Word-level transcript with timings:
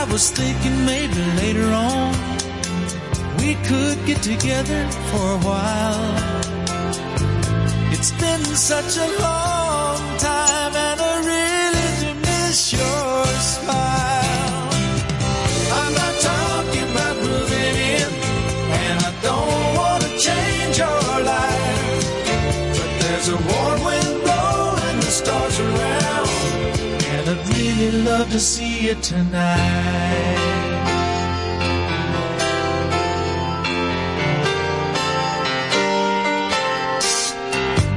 I 0.00 0.04
was 0.04 0.30
thinking 0.30 0.86
maybe 0.86 1.22
later 1.42 1.66
on 1.74 2.14
we 3.36 3.54
could 3.68 3.98
get 4.06 4.22
together 4.22 4.88
for 5.10 5.24
a 5.36 5.40
while. 5.48 6.16
It's 7.92 8.10
been 8.12 8.42
such 8.56 8.96
a 8.96 9.08
long 9.20 9.98
time 10.16 10.74
and 10.74 11.09
love 28.04 28.30
to 28.30 28.40
see 28.40 28.86
you 28.86 28.94
tonight. 28.94 30.38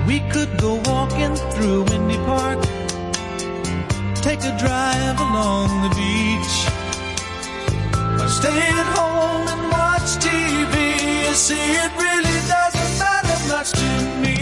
We 0.07 0.19
could 0.31 0.57
go 0.59 0.81
walking 0.85 1.35
through 1.51 1.83
Windy 1.83 2.17
Park, 2.25 2.59
take 4.15 4.39
a 4.43 4.55
drive 4.57 5.19
along 5.19 5.69
the 5.83 5.91
beach, 5.95 6.55
or 8.21 8.27
stay 8.27 8.59
at 8.81 8.87
home 8.97 9.47
and 9.53 9.71
watch 9.71 10.09
TV. 10.25 11.27
You 11.27 11.33
see, 11.33 11.65
it 11.83 11.91
really 11.95 12.39
doesn't 12.53 12.99
matter 12.99 13.37
much 13.47 13.71
to 13.71 13.91
me. 14.21 14.37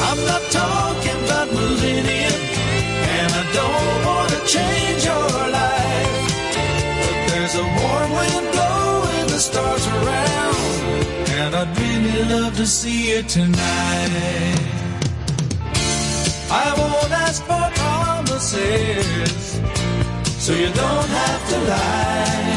I'm 0.00 0.20
not 0.24 0.42
talking 0.50 1.24
about 1.24 1.52
moving 1.52 2.06
in, 2.06 2.53
and 3.20 3.30
I 3.42 3.44
don't 3.60 3.96
want 4.06 4.28
to 4.34 4.40
change 4.54 5.00
your 5.10 5.30
life. 5.60 6.28
But 7.04 7.18
there's 7.30 7.54
a 7.64 7.66
warm 7.78 8.10
wind 8.18 8.46
blowing 8.54 9.26
the 9.34 9.40
stars 9.48 9.84
around, 9.96 10.56
and 11.38 11.50
I'd 11.60 11.72
really 11.78 12.24
love 12.34 12.54
to 12.56 12.66
see 12.66 12.98
you 13.10 13.22
tonight. 13.22 14.74
I 16.50 16.66
won't 16.78 17.12
ask 17.26 17.40
for 17.48 17.66
promises, 17.80 19.42
so 20.44 20.52
you 20.52 20.70
don't 20.84 21.10
have 21.22 21.42
to 21.52 21.58
lie. 21.72 22.54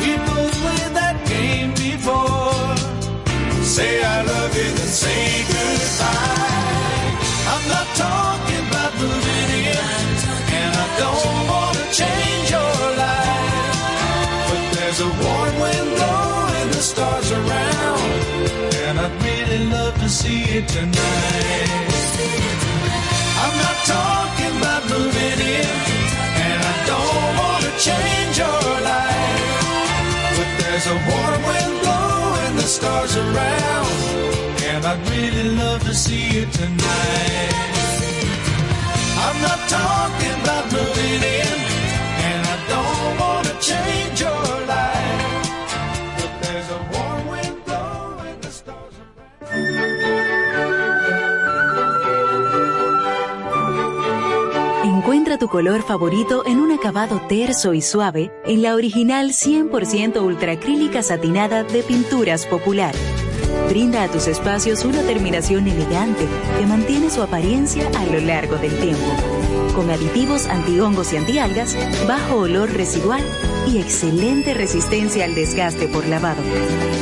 We 0.00 0.10
both 0.28 0.54
played 0.62 0.92
that 1.00 1.16
game 1.32 1.70
before. 1.86 2.76
Say 3.74 3.92
I 4.04 4.22
love 4.22 4.52
you, 4.56 4.70
then 4.78 4.90
say 5.02 5.44
goodbye. 5.48 6.33
To 20.54 20.66
tonight. 20.66 21.68
I'm 23.42 23.56
not 23.58 23.78
talking 23.90 24.52
about 24.58 24.82
moving 24.88 25.38
in, 25.58 25.70
and 26.46 26.58
I 26.72 26.74
don't 26.86 27.30
want 27.42 27.62
to 27.66 27.72
change 27.86 28.38
your 28.38 28.62
life. 28.92 29.50
But 30.36 30.50
there's 30.60 30.86
a 30.86 30.96
warm 31.10 31.40
wind 31.48 31.74
blowing 31.82 32.54
the 32.54 32.68
stars 32.76 33.16
around, 33.16 33.90
and 34.70 34.86
I'd 34.86 35.02
really 35.10 35.56
love 35.56 35.82
to 35.90 35.94
see 35.94 36.24
you 36.34 36.46
tonight. 36.46 37.54
I'm 39.26 39.38
not 39.42 39.60
talking 39.68 40.34
about 40.42 40.64
moving 40.70 41.22
in, 41.42 41.73
color 55.48 55.82
favorito 55.82 56.44
en 56.46 56.60
un 56.60 56.72
acabado 56.72 57.20
terso 57.28 57.74
y 57.74 57.82
suave 57.82 58.32
en 58.44 58.62
la 58.62 58.74
original 58.74 59.30
100% 59.30 60.22
ultracrílica 60.22 61.02
satinada 61.02 61.64
de 61.64 61.82
Pinturas 61.82 62.46
Popular. 62.46 62.94
Brinda 63.74 64.04
a 64.04 64.08
tus 64.08 64.28
espacios 64.28 64.84
una 64.84 65.02
terminación 65.02 65.66
elegante 65.66 66.28
que 66.56 66.64
mantiene 66.64 67.10
su 67.10 67.20
apariencia 67.22 67.90
a 67.98 68.06
lo 68.06 68.20
largo 68.20 68.54
del 68.56 68.70
tiempo. 68.78 69.04
Con 69.74 69.90
aditivos 69.90 70.46
antihongos 70.46 71.12
y 71.12 71.16
antialgas, 71.16 71.76
bajo 72.06 72.36
olor 72.36 72.70
residual 72.70 73.20
y 73.66 73.78
excelente 73.78 74.54
resistencia 74.54 75.24
al 75.24 75.34
desgaste 75.34 75.88
por 75.88 76.06
lavado. 76.06 76.40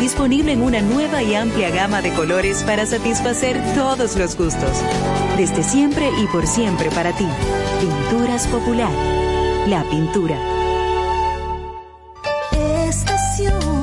Disponible 0.01 0.53
en 0.53 0.63
una 0.63 0.81
nueva 0.81 1.23
y 1.23 1.35
amplia 1.35 1.69
gama 1.69 2.01
de 2.01 2.15
colores 2.15 2.63
para 2.63 2.87
satisfacer 2.87 3.61
todos 3.75 4.17
los 4.17 4.35
gustos. 4.35 4.83
Desde 5.37 5.63
siempre 5.63 6.09
y 6.23 6.27
por 6.29 6.47
siempre 6.47 6.91
para 6.91 7.13
ti. 7.13 7.27
Pinturas 7.83 8.47
Popular. 8.47 8.93
La 9.67 9.85
pintura. 9.91 10.39
Estación 12.89 13.83